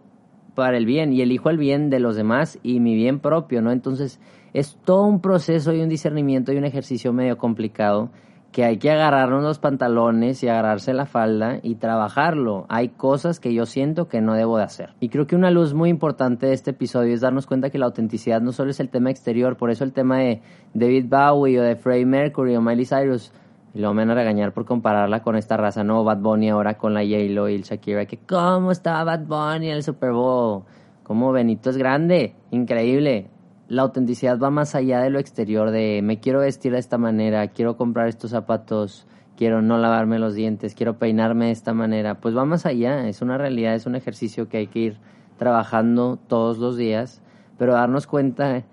para 0.54 0.76
el 0.76 0.86
bien 0.86 1.12
y 1.12 1.22
elijo 1.22 1.50
el 1.50 1.56
bien 1.56 1.88
de 1.88 2.00
los 2.00 2.16
demás 2.16 2.58
y 2.62 2.80
mi 2.80 2.96
bien 2.96 3.20
propio, 3.20 3.62
¿no? 3.62 3.70
Entonces 3.70 4.20
es 4.52 4.76
todo 4.84 5.04
un 5.04 5.20
proceso 5.20 5.72
y 5.72 5.80
un 5.80 5.88
discernimiento 5.88 6.52
y 6.52 6.56
un 6.56 6.64
ejercicio 6.64 7.12
medio 7.12 7.38
complicado 7.38 8.10
que 8.52 8.64
hay 8.64 8.78
que 8.78 8.90
agarrarnos 8.90 9.42
los 9.42 9.58
pantalones 9.58 10.42
y 10.42 10.48
agarrarse 10.48 10.94
la 10.94 11.06
falda 11.06 11.58
y 11.62 11.76
trabajarlo. 11.76 12.66
Hay 12.68 12.88
cosas 12.88 13.40
que 13.40 13.52
yo 13.52 13.66
siento 13.66 14.08
que 14.08 14.20
no 14.20 14.34
debo 14.34 14.56
de 14.56 14.64
hacer. 14.64 14.94
Y 15.00 15.10
creo 15.10 15.26
que 15.26 15.36
una 15.36 15.50
luz 15.50 15.74
muy 15.74 15.90
importante 15.90 16.46
de 16.46 16.54
este 16.54 16.70
episodio 16.70 17.14
es 17.14 17.20
darnos 17.20 17.46
cuenta 17.46 17.70
que 17.70 17.78
la 17.78 17.86
autenticidad 17.86 18.40
no 18.40 18.52
solo 18.52 18.70
es 18.70 18.80
el 18.80 18.88
tema 18.88 19.10
exterior, 19.10 19.56
por 19.56 19.70
eso 19.70 19.84
el 19.84 19.92
tema 19.92 20.18
de 20.18 20.40
David 20.72 21.06
Bowie 21.08 21.60
o 21.60 21.62
de 21.62 21.76
Freddie 21.76 22.06
Mercury 22.06 22.56
o 22.56 22.62
Miley 22.62 22.86
Cyrus, 22.86 23.32
y 23.74 23.80
me 23.80 23.86
van 23.86 24.10
a 24.10 24.14
regañar 24.14 24.52
por 24.52 24.64
compararla 24.64 25.22
con 25.22 25.36
esta 25.36 25.56
raza, 25.56 25.84
no, 25.84 26.02
Bad 26.02 26.18
Bunny 26.18 26.48
ahora 26.48 26.78
con 26.78 26.94
la 26.94 27.00
J-Lo 27.00 27.48
y 27.48 27.54
el 27.54 27.62
Shakira, 27.62 28.06
que 28.06 28.16
cómo 28.16 28.72
estaba 28.72 29.04
Bad 29.04 29.26
Bunny 29.26 29.68
en 29.68 29.76
el 29.76 29.82
Super 29.82 30.12
Bowl, 30.12 30.64
cómo 31.02 31.32
Benito 31.32 31.70
es 31.70 31.76
grande, 31.76 32.34
increíble, 32.50 33.30
la 33.68 33.82
autenticidad 33.82 34.38
va 34.38 34.50
más 34.50 34.74
allá 34.74 35.00
de 35.00 35.10
lo 35.10 35.18
exterior, 35.18 35.70
de 35.70 36.00
me 36.02 36.20
quiero 36.20 36.40
vestir 36.40 36.72
de 36.72 36.78
esta 36.78 36.96
manera, 36.96 37.48
quiero 37.48 37.76
comprar 37.76 38.08
estos 38.08 38.30
zapatos, 38.30 39.06
quiero 39.36 39.60
no 39.60 39.76
lavarme 39.76 40.18
los 40.18 40.34
dientes, 40.34 40.74
quiero 40.74 40.98
peinarme 40.98 41.46
de 41.46 41.52
esta 41.52 41.74
manera. 41.74 42.18
Pues 42.20 42.36
va 42.36 42.46
más 42.46 42.64
allá, 42.64 43.08
es 43.08 43.20
una 43.20 43.36
realidad, 43.36 43.74
es 43.74 43.84
un 43.84 43.94
ejercicio 43.94 44.48
que 44.48 44.56
hay 44.56 44.66
que 44.68 44.78
ir 44.78 44.96
trabajando 45.36 46.18
todos 46.28 46.58
los 46.58 46.78
días, 46.78 47.20
pero 47.58 47.74
darnos 47.74 48.06
cuenta 48.06 48.64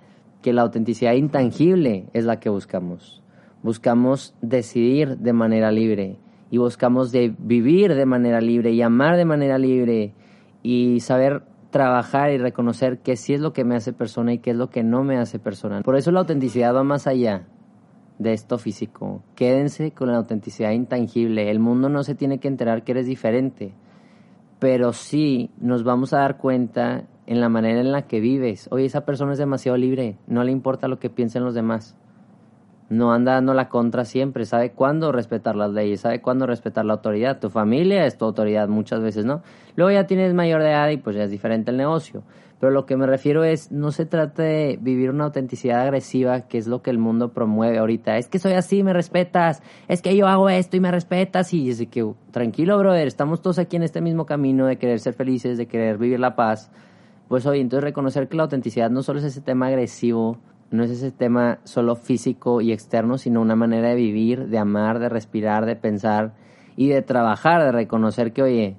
que 0.41 0.53
la 0.53 0.61
autenticidad 0.61 1.13
intangible 1.13 2.07
es 2.13 2.23
la 2.23 2.39
que 2.39 2.49
buscamos. 2.49 3.21
Buscamos 3.63 4.33
decidir 4.41 5.17
de 5.17 5.33
manera 5.33 5.71
libre 5.71 6.17
y 6.51 6.57
buscamos 6.57 7.11
de 7.11 7.33
vivir 7.37 7.95
de 7.95 8.05
manera 8.05 8.39
libre 8.39 8.71
y 8.71 8.81
amar 8.81 9.17
de 9.17 9.25
manera 9.25 9.57
libre 9.57 10.13
y 10.63 11.01
saber 11.01 11.43
trabajar 11.75 12.31
y 12.31 12.37
reconocer 12.37 12.99
qué 12.99 13.17
sí 13.17 13.33
es 13.33 13.41
lo 13.41 13.51
que 13.51 13.65
me 13.65 13.75
hace 13.75 13.91
persona 13.91 14.31
y 14.31 14.37
qué 14.37 14.51
es 14.51 14.55
lo 14.55 14.69
que 14.69 14.81
no 14.81 15.03
me 15.03 15.17
hace 15.17 15.39
persona. 15.39 15.81
Por 15.81 15.97
eso 15.97 16.09
la 16.09 16.21
autenticidad 16.21 16.73
va 16.73 16.85
más 16.85 17.05
allá 17.05 17.47
de 18.17 18.31
esto 18.31 18.57
físico. 18.57 19.21
Quédense 19.35 19.91
con 19.91 20.09
la 20.09 20.15
autenticidad 20.15 20.71
intangible. 20.71 21.51
El 21.51 21.59
mundo 21.59 21.89
no 21.89 22.03
se 22.03 22.15
tiene 22.15 22.39
que 22.39 22.47
enterar 22.47 22.85
que 22.85 22.93
eres 22.93 23.07
diferente, 23.07 23.73
pero 24.57 24.93
sí 24.93 25.49
nos 25.59 25.83
vamos 25.83 26.13
a 26.13 26.19
dar 26.19 26.37
cuenta 26.37 27.07
en 27.27 27.41
la 27.41 27.49
manera 27.49 27.81
en 27.81 27.91
la 27.91 28.03
que 28.03 28.21
vives. 28.21 28.69
Oye, 28.71 28.85
esa 28.85 29.03
persona 29.03 29.33
es 29.33 29.37
demasiado 29.37 29.77
libre, 29.77 30.15
no 30.27 30.45
le 30.45 30.53
importa 30.53 30.87
lo 30.87 30.97
que 30.97 31.09
piensen 31.09 31.43
los 31.43 31.55
demás. 31.55 31.97
No 32.89 33.11
anda 33.11 33.33
dando 33.33 33.53
la 33.53 33.67
contra 33.69 34.05
siempre, 34.05 34.45
sabe 34.45 34.71
cuándo 34.71 35.11
respetar 35.11 35.55
las 35.55 35.71
leyes, 35.71 36.01
sabe 36.01 36.21
cuándo 36.21 36.45
respetar 36.45 36.85
la 36.85 36.93
autoridad. 36.93 37.39
Tu 37.39 37.49
familia 37.49 38.05
es 38.05 38.17
tu 38.17 38.25
autoridad 38.25 38.67
muchas 38.67 39.01
veces, 39.01 39.25
¿no? 39.25 39.41
Luego 39.75 39.91
ya 39.91 40.05
tienes 40.05 40.33
mayor 40.33 40.61
de 40.61 40.69
edad 40.69 40.89
y 40.89 40.97
pues 40.97 41.15
ya 41.15 41.23
es 41.23 41.31
diferente 41.31 41.71
el 41.71 41.77
negocio. 41.77 42.23
Pero 42.59 42.71
lo 42.71 42.85
que 42.85 42.95
me 42.95 43.05
refiero 43.05 43.43
es, 43.43 43.71
no 43.71 43.91
se 43.91 44.05
trata 44.05 44.43
de 44.43 44.79
vivir 44.81 45.09
una 45.09 45.25
autenticidad 45.25 45.81
agresiva, 45.81 46.41
que 46.41 46.57
es 46.57 46.67
lo 46.67 46.81
que 46.81 46.89
el 46.89 46.97
mundo 46.97 47.33
promueve 47.33 47.77
ahorita. 47.79 48.17
Es 48.17 48.29
que 48.29 48.39
soy 48.39 48.53
así, 48.53 48.81
me 48.81 48.93
respetas. 48.93 49.61
Es 49.89 50.01
que 50.01 50.15
yo 50.15 50.27
hago 50.27 50.49
esto 50.49 50.77
y 50.77 50.79
me 50.79 50.89
respetas. 50.89 51.53
Y 51.53 51.69
es 51.69 51.85
que, 51.87 52.13
tranquilo, 52.31 52.77
brother, 52.77 53.07
estamos 53.07 53.41
todos 53.41 53.59
aquí 53.59 53.75
en 53.75 53.83
este 53.83 53.99
mismo 53.99 54.25
camino 54.25 54.67
de 54.67 54.77
querer 54.77 54.99
ser 54.99 55.13
felices, 55.13 55.57
de 55.57 55.67
querer 55.67 55.97
vivir 55.97 56.19
la 56.19 56.35
paz. 56.35 56.71
Pues 57.27 57.45
hoy, 57.45 57.59
entonces 57.59 57.83
reconocer 57.83 58.29
que 58.29 58.37
la 58.37 58.43
autenticidad 58.43 58.89
no 58.89 59.03
solo 59.03 59.19
es 59.19 59.25
ese 59.25 59.41
tema 59.41 59.67
agresivo, 59.67 60.37
no 60.75 60.83
es 60.83 60.91
ese 60.91 61.11
tema 61.11 61.59
solo 61.63 61.95
físico 61.95 62.61
y 62.61 62.71
externo, 62.71 63.17
sino 63.17 63.41
una 63.41 63.55
manera 63.55 63.89
de 63.89 63.95
vivir, 63.95 64.47
de 64.47 64.57
amar, 64.57 64.99
de 64.99 65.09
respirar, 65.09 65.65
de 65.65 65.75
pensar 65.75 66.33
y 66.75 66.89
de 66.89 67.01
trabajar, 67.01 67.63
de 67.63 67.71
reconocer 67.71 68.33
que, 68.33 68.43
oye, 68.43 68.77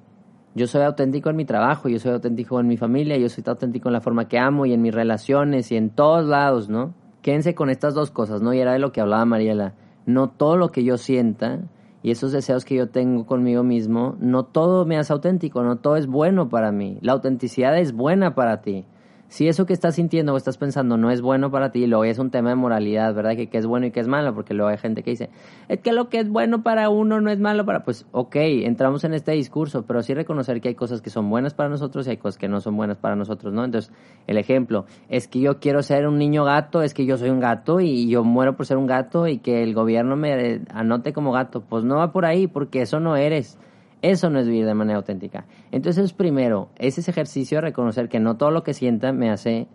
yo 0.55 0.67
soy 0.67 0.83
auténtico 0.83 1.29
en 1.29 1.35
mi 1.35 1.45
trabajo, 1.45 1.89
yo 1.89 1.99
soy 1.99 2.13
auténtico 2.13 2.59
en 2.59 2.67
mi 2.67 2.77
familia, 2.77 3.17
yo 3.17 3.29
soy 3.29 3.43
auténtico 3.45 3.89
en 3.89 3.93
la 3.93 4.01
forma 4.01 4.27
que 4.27 4.39
amo 4.39 4.65
y 4.65 4.73
en 4.73 4.81
mis 4.81 4.93
relaciones 4.93 5.71
y 5.71 5.77
en 5.77 5.89
todos 5.89 6.25
lados, 6.25 6.69
¿no? 6.69 6.93
Quédense 7.21 7.53
con 7.53 7.69
estas 7.69 7.93
dos 7.93 8.11
cosas, 8.11 8.41
¿no? 8.41 8.53
Y 8.53 8.59
era 8.59 8.73
de 8.73 8.79
lo 8.79 8.91
que 8.91 9.01
hablaba 9.01 9.25
Mariela. 9.25 9.73
No 10.05 10.29
todo 10.29 10.57
lo 10.57 10.69
que 10.69 10.83
yo 10.83 10.97
sienta 10.97 11.59
y 12.01 12.11
esos 12.11 12.31
deseos 12.31 12.63
que 12.63 12.75
yo 12.75 12.89
tengo 12.89 13.25
conmigo 13.25 13.63
mismo, 13.63 14.15
no 14.19 14.45
todo 14.45 14.85
me 14.85 14.97
hace 14.97 15.13
auténtico, 15.13 15.63
no 15.63 15.77
todo 15.77 15.97
es 15.97 16.07
bueno 16.07 16.49
para 16.49 16.71
mí. 16.71 16.97
La 17.01 17.11
autenticidad 17.11 17.77
es 17.77 17.91
buena 17.91 18.33
para 18.33 18.61
ti 18.61 18.85
si 19.27 19.47
eso 19.47 19.65
que 19.65 19.73
estás 19.73 19.95
sintiendo 19.95 20.33
o 20.33 20.37
estás 20.37 20.57
pensando 20.57 20.97
no 20.97 21.11
es 21.11 21.21
bueno 21.21 21.51
para 21.51 21.71
ti, 21.71 21.85
luego 21.85 22.05
es 22.05 22.19
un 22.19 22.31
tema 22.31 22.49
de 22.49 22.55
moralidad, 22.55 23.13
¿verdad? 23.13 23.35
Que 23.35 23.47
qué 23.47 23.57
es 23.57 23.65
bueno 23.65 23.87
y 23.87 23.91
qué 23.91 23.99
es 23.99 24.07
malo, 24.07 24.33
porque 24.33 24.53
luego 24.53 24.69
hay 24.69 24.77
gente 24.77 25.03
que 25.03 25.11
dice, 25.11 25.29
es 25.67 25.79
que 25.79 25.91
lo 25.91 26.09
que 26.09 26.19
es 26.19 26.29
bueno 26.29 26.63
para 26.63 26.89
uno 26.89 27.19
no 27.21 27.29
es 27.29 27.39
malo 27.39 27.65
para... 27.65 27.83
Pues 27.83 28.05
ok, 28.11 28.35
entramos 28.35 29.03
en 29.03 29.13
este 29.13 29.33
discurso, 29.33 29.85
pero 29.85 30.01
sí 30.01 30.13
reconocer 30.13 30.61
que 30.61 30.69
hay 30.69 30.75
cosas 30.75 31.01
que 31.01 31.09
son 31.09 31.29
buenas 31.29 31.53
para 31.53 31.69
nosotros 31.69 32.07
y 32.07 32.11
hay 32.11 32.17
cosas 32.17 32.37
que 32.37 32.47
no 32.47 32.61
son 32.61 32.77
buenas 32.77 32.97
para 32.97 33.15
nosotros, 33.15 33.53
¿no? 33.53 33.65
Entonces, 33.65 33.91
el 34.27 34.37
ejemplo, 34.37 34.85
es 35.09 35.27
que 35.27 35.39
yo 35.39 35.59
quiero 35.59 35.83
ser 35.83 36.07
un 36.07 36.17
niño 36.17 36.43
gato, 36.43 36.81
es 36.81 36.93
que 36.93 37.05
yo 37.05 37.17
soy 37.17 37.29
un 37.29 37.39
gato 37.39 37.79
y 37.79 38.07
yo 38.09 38.23
muero 38.23 38.55
por 38.55 38.65
ser 38.65 38.77
un 38.77 38.87
gato 38.87 39.27
y 39.27 39.39
que 39.39 39.63
el 39.63 39.73
gobierno 39.73 40.15
me 40.15 40.61
anote 40.73 41.13
como 41.13 41.31
gato. 41.31 41.61
Pues 41.61 41.83
no 41.83 41.97
va 41.97 42.11
por 42.11 42.25
ahí, 42.25 42.47
porque 42.47 42.81
eso 42.81 42.99
no 42.99 43.15
eres. 43.15 43.57
Eso 44.01 44.29
no 44.29 44.39
es 44.39 44.47
vivir 44.47 44.65
de 44.65 44.73
manera 44.73 44.97
auténtica. 44.97 45.45
Entonces, 45.71 46.13
primero, 46.13 46.69
es 46.77 46.97
ese 46.97 47.11
ejercicio 47.11 47.57
de 47.57 47.61
reconocer 47.61 48.09
que 48.09 48.19
no 48.19 48.37
todo 48.37 48.51
lo 48.51 48.63
que 48.63 48.73
sienta 48.73 49.11
me 49.11 49.29
hace 49.29 49.67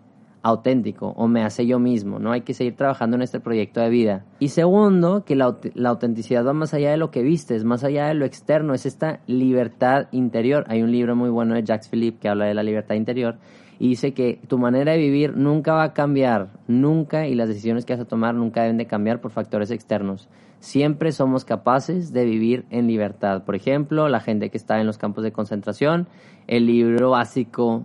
auténtico 0.43 1.13
o 1.15 1.27
me 1.27 1.43
hace 1.43 1.65
yo 1.65 1.79
mismo, 1.79 2.19
¿no? 2.19 2.31
Hay 2.31 2.41
que 2.41 2.53
seguir 2.53 2.75
trabajando 2.75 3.15
en 3.15 3.21
este 3.21 3.39
proyecto 3.39 3.79
de 3.79 3.89
vida. 3.89 4.25
Y 4.39 4.49
segundo, 4.49 5.23
que 5.23 5.35
la, 5.35 5.55
autenticidad 5.85 6.45
va 6.45 6.53
más 6.53 6.73
allá 6.73 6.91
de 6.91 6.97
lo 6.97 7.11
que 7.11 7.23
vistes, 7.23 7.63
más 7.63 7.83
allá 7.83 8.07
de 8.07 8.13
lo 8.13 8.25
externo, 8.25 8.73
es 8.73 8.85
esta 8.85 9.21
libertad 9.25 10.07
interior. 10.11 10.65
Hay 10.67 10.81
un 10.83 10.91
libro 10.91 11.15
muy 11.15 11.29
bueno 11.29 11.55
de 11.55 11.63
Jacques 11.63 11.87
Philippe 11.87 12.19
que 12.19 12.29
habla 12.29 12.45
de 12.45 12.53
la 12.53 12.63
libertad 12.63 12.95
interior 12.95 13.37
y 13.79 13.87
dice 13.87 14.13
que 14.13 14.39
tu 14.47 14.57
manera 14.57 14.91
de 14.91 14.97
vivir 14.97 15.35
nunca 15.35 15.73
va 15.73 15.83
a 15.83 15.93
cambiar, 15.93 16.49
nunca, 16.67 17.27
y 17.27 17.35
las 17.35 17.47
decisiones 17.47 17.85
que 17.85 17.93
vas 17.93 18.01
a 18.01 18.05
tomar 18.05 18.35
nunca 18.35 18.61
deben 18.61 18.77
de 18.77 18.85
cambiar 18.85 19.21
por 19.21 19.31
factores 19.31 19.71
externos. 19.71 20.29
Siempre 20.63 21.11
somos 21.11 21.43
capaces 21.43 22.13
de 22.13 22.23
vivir 22.23 22.65
en 22.69 22.87
libertad. 22.87 23.43
Por 23.43 23.53
ejemplo, 23.53 24.07
la 24.07 24.21
gente 24.21 24.49
que 24.49 24.55
está 24.55 24.79
en 24.79 24.87
los 24.87 24.97
campos 24.97 25.25
de 25.25 25.33
concentración, 25.33 26.07
el 26.47 26.67
libro 26.67 27.09
básico 27.09 27.83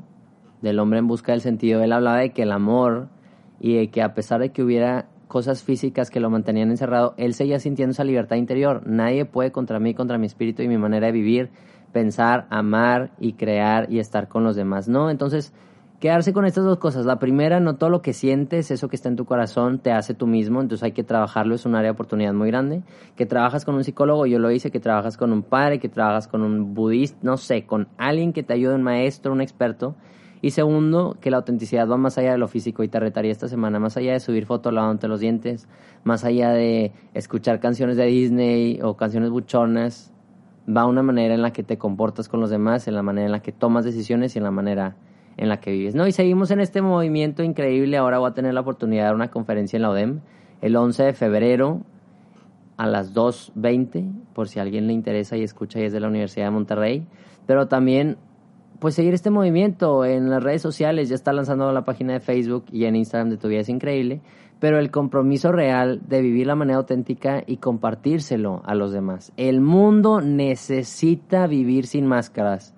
del 0.62 0.78
hombre 0.78 1.00
en 1.00 1.08
busca 1.08 1.32
del 1.32 1.40
sentido, 1.40 1.82
él 1.82 1.90
hablaba 1.90 2.18
de 2.18 2.30
que 2.30 2.42
el 2.42 2.52
amor 2.52 3.08
y 3.58 3.74
de 3.74 3.90
que 3.90 4.00
a 4.00 4.14
pesar 4.14 4.40
de 4.40 4.52
que 4.52 4.62
hubiera 4.62 5.08
cosas 5.26 5.64
físicas 5.64 6.08
que 6.08 6.20
lo 6.20 6.30
mantenían 6.30 6.70
encerrado, 6.70 7.14
él 7.16 7.34
seguía 7.34 7.58
sintiendo 7.58 7.90
esa 7.90 8.04
libertad 8.04 8.36
interior. 8.36 8.86
Nadie 8.86 9.24
puede 9.24 9.50
contra 9.50 9.80
mí, 9.80 9.92
contra 9.92 10.16
mi 10.16 10.26
espíritu 10.26 10.62
y 10.62 10.68
mi 10.68 10.78
manera 10.78 11.08
de 11.08 11.12
vivir, 11.12 11.50
pensar, 11.92 12.46
amar 12.48 13.10
y 13.18 13.32
crear 13.32 13.90
y 13.90 13.98
estar 13.98 14.28
con 14.28 14.44
los 14.44 14.54
demás, 14.54 14.88
¿no? 14.88 15.10
Entonces, 15.10 15.52
quedarse 16.00 16.32
con 16.32 16.44
estas 16.44 16.64
dos 16.64 16.78
cosas. 16.78 17.06
La 17.06 17.18
primera, 17.18 17.60
no 17.60 17.76
todo 17.76 17.90
lo 17.90 18.02
que 18.02 18.12
sientes, 18.12 18.70
eso 18.70 18.88
que 18.88 18.96
está 18.96 19.08
en 19.08 19.16
tu 19.16 19.24
corazón, 19.24 19.78
te 19.78 19.92
hace 19.92 20.14
tú 20.14 20.26
mismo, 20.26 20.60
entonces 20.60 20.84
hay 20.84 20.92
que 20.92 21.02
trabajarlo, 21.02 21.54
es 21.54 21.66
un 21.66 21.74
área 21.74 21.90
de 21.90 21.94
oportunidad 21.94 22.32
muy 22.32 22.48
grande. 22.48 22.82
Que 23.16 23.26
trabajas 23.26 23.64
con 23.64 23.74
un 23.74 23.84
psicólogo, 23.84 24.26
yo 24.26 24.38
lo 24.38 24.50
hice, 24.50 24.70
que 24.70 24.80
trabajas 24.80 25.16
con 25.16 25.32
un 25.32 25.42
padre, 25.42 25.78
que 25.78 25.88
trabajas 25.88 26.28
con 26.28 26.42
un 26.42 26.74
budista, 26.74 27.18
no 27.22 27.36
sé, 27.36 27.66
con 27.66 27.88
alguien 27.98 28.32
que 28.32 28.42
te 28.42 28.54
ayude, 28.54 28.74
un 28.74 28.82
maestro, 28.82 29.32
un 29.32 29.40
experto. 29.40 29.96
Y 30.40 30.50
segundo, 30.50 31.16
que 31.20 31.32
la 31.32 31.38
autenticidad 31.38 31.88
va 31.88 31.96
más 31.96 32.16
allá 32.16 32.30
de 32.30 32.38
lo 32.38 32.46
físico 32.46 32.84
y 32.84 32.88
te 32.88 33.00
retaría 33.00 33.32
esta 33.32 33.48
semana, 33.48 33.80
más 33.80 33.96
allá 33.96 34.12
de 34.12 34.20
subir 34.20 34.46
fotos 34.46 34.72
lavándote 34.72 35.08
los 35.08 35.18
dientes, 35.18 35.66
más 36.04 36.24
allá 36.24 36.50
de 36.50 36.92
escuchar 37.12 37.58
canciones 37.58 37.96
de 37.96 38.06
Disney 38.06 38.78
o 38.80 38.96
canciones 38.96 39.30
buchonas, 39.30 40.12
va 40.68 40.86
una 40.86 41.02
manera 41.02 41.34
en 41.34 41.42
la 41.42 41.52
que 41.52 41.64
te 41.64 41.76
comportas 41.76 42.28
con 42.28 42.38
los 42.38 42.50
demás, 42.50 42.86
en 42.86 42.94
la 42.94 43.02
manera 43.02 43.26
en 43.26 43.32
la 43.32 43.42
que 43.42 43.50
tomas 43.50 43.84
decisiones 43.84 44.36
y 44.36 44.38
en 44.38 44.44
la 44.44 44.52
manera 44.52 44.94
en 45.38 45.48
la 45.48 45.60
que 45.60 45.70
vives. 45.70 45.94
¿no? 45.94 46.06
Y 46.06 46.12
seguimos 46.12 46.50
en 46.50 46.60
este 46.60 46.82
movimiento 46.82 47.42
increíble. 47.42 47.96
Ahora 47.96 48.18
voy 48.18 48.30
a 48.30 48.34
tener 48.34 48.52
la 48.52 48.60
oportunidad 48.60 49.02
de 49.02 49.06
dar 49.06 49.14
una 49.14 49.30
conferencia 49.30 49.76
en 49.76 49.82
la 49.82 49.90
ODEM 49.90 50.20
el 50.60 50.76
11 50.76 51.04
de 51.04 51.12
febrero 51.12 51.82
a 52.76 52.86
las 52.86 53.14
2.20, 53.14 54.12
por 54.34 54.48
si 54.48 54.58
a 54.58 54.62
alguien 54.62 54.86
le 54.86 54.92
interesa 54.92 55.36
y 55.36 55.42
escucha 55.42 55.80
y 55.80 55.84
es 55.84 55.92
de 55.92 56.00
la 56.00 56.08
Universidad 56.08 56.46
de 56.46 56.50
Monterrey. 56.50 57.06
Pero 57.46 57.66
también, 57.66 58.18
pues 58.78 58.94
seguir 58.94 59.14
este 59.14 59.30
movimiento 59.30 60.04
en 60.04 60.30
las 60.30 60.42
redes 60.42 60.62
sociales. 60.62 61.08
Ya 61.08 61.14
está 61.14 61.32
lanzando 61.32 61.72
la 61.72 61.84
página 61.84 62.12
de 62.12 62.20
Facebook 62.20 62.66
y 62.72 62.84
en 62.84 62.96
Instagram 62.96 63.30
de 63.30 63.36
Tu 63.36 63.48
Vida 63.48 63.60
es 63.60 63.68
Increíble. 63.68 64.20
Pero 64.60 64.78
el 64.78 64.90
compromiso 64.90 65.52
real 65.52 66.00
de 66.08 66.20
vivir 66.20 66.48
la 66.48 66.56
manera 66.56 66.78
auténtica 66.78 67.44
y 67.46 67.58
compartírselo 67.58 68.62
a 68.64 68.74
los 68.74 68.92
demás. 68.92 69.32
El 69.36 69.60
mundo 69.60 70.20
necesita 70.20 71.46
vivir 71.46 71.86
sin 71.86 72.06
máscaras. 72.06 72.74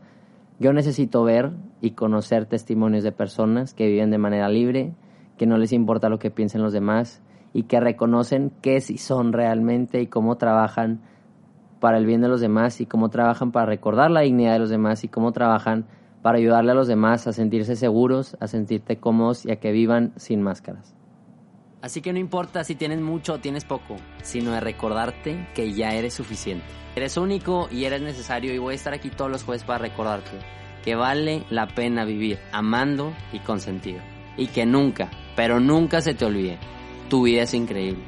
Yo 0.59 0.75
necesito 0.75 1.25
ver 1.25 1.53
y 1.81 1.93
conocer 1.93 2.47
testimonios 2.47 3.05
de 3.05 3.13
personas 3.13 3.75
que 3.75 3.87
viven 3.87 4.11
de 4.11 4.19
manera 4.19 4.49
libre, 4.49 4.95
que 5.37 5.47
no 5.47 5.57
les 5.57 5.73
importa 5.73 6.09
lo 6.09 6.19
que 6.19 6.31
piensen 6.31 6.63
los 6.63 6.73
demás 6.73 7.23
y 7.53 7.65
que 7.65 7.81
reconocen 7.81 8.53
qué 8.61 8.81
sí 8.81 8.99
son 8.99 9.33
realmente 9.33 10.01
y 10.01 10.07
cómo 10.07 10.37
trabajan 10.37 11.01
para 11.81 11.99
el 11.99 12.07
bien 12.07 12.21
de 12.21 12.29
los 12.29 12.41
demás 12.41 12.81
y 12.81 12.87
cómo 12.87 13.09
trabajan 13.09 13.53
para 13.53 13.67
recordar 13.67 14.11
la 14.11 14.21
dignidad 14.21 14.53
de 14.53 14.59
los 14.59 14.71
demás 14.71 15.03
y 15.03 15.09
cómo 15.09 15.33
trabajan 15.33 15.87
para 16.23 16.39
ayudarle 16.39 16.73
a 16.73 16.75
los 16.75 16.87
demás 16.87 17.27
a 17.27 17.33
sentirse 17.33 17.77
seguros, 17.77 18.37
a 18.41 18.47
sentirte 18.47 18.99
cómodos 18.99 19.47
y 19.47 19.51
a 19.51 19.57
que 19.57 19.73
vivan 19.73 20.13
sin 20.17 20.43
máscaras. 20.43 20.95
Así 21.81 22.03
que 22.03 22.13
no 22.13 22.19
importa 22.19 22.63
si 22.63 22.75
tienes 22.75 23.01
mucho 23.01 23.35
o 23.35 23.39
tienes 23.39 23.65
poco, 23.65 23.97
sino 24.23 24.53
de 24.53 24.61
recordarte 24.61 25.49
que 25.55 25.73
ya 25.73 25.95
eres 25.95 26.13
suficiente. 26.13 26.67
Eres 26.95 27.17
único 27.17 27.69
y 27.73 27.85
eres 27.85 28.03
necesario 28.03 28.53
y 28.53 28.59
voy 28.59 28.73
a 28.73 28.77
estar 28.77 28.93
aquí 28.93 29.09
todos 29.09 29.31
los 29.31 29.45
jueves 29.45 29.65
para 29.65 29.79
recordarte 29.79 30.33
que 30.85 30.95
vale 30.95 31.45
la 31.51 31.67
pena 31.67 32.05
vivir 32.05 32.39
amando 32.53 33.15
y 33.33 33.39
con 33.41 33.61
sentido. 33.61 34.01
Y 34.37 34.47
que 34.47 34.67
nunca, 34.67 35.11
pero 35.37 35.61
nunca 35.61 36.01
se 36.01 36.15
te 36.15 36.25
olvide, 36.25 36.59
tu 37.09 37.25
vida 37.25 37.43
es 37.43 37.55
increíble. 37.55 38.05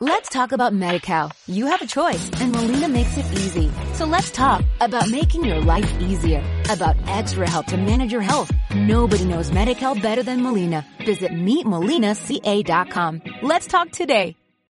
Let's 0.00 0.28
talk 0.28 0.52
about 0.52 0.72
MediCal. 0.72 1.32
You 1.48 1.66
have 1.66 1.82
a 1.82 1.86
choice 1.86 2.30
and 2.40 2.52
Molina 2.52 2.88
makes 2.88 3.16
it 3.18 3.26
easy. 3.32 3.68
So 3.94 4.04
let's 4.04 4.30
talk 4.30 4.62
about 4.80 5.10
making 5.10 5.44
your 5.44 5.60
life 5.60 5.92
easier, 6.00 6.40
about 6.70 6.96
extra 7.08 7.50
help 7.50 7.66
to 7.66 7.76
manage 7.76 8.12
your 8.12 8.20
health. 8.20 8.52
Nobody 8.76 9.24
knows 9.24 9.50
MediCal 9.50 10.00
better 10.00 10.22
than 10.22 10.40
Molina. 10.40 10.86
Visit 11.04 11.32
meetmolinaca.com. 11.32 13.22
Let's 13.42 13.66
talk 13.66 13.90
today. 13.90 14.36